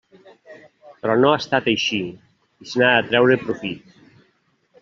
[1.03, 2.01] Però no ha estat així
[2.65, 3.97] i se n'ha de treure profit.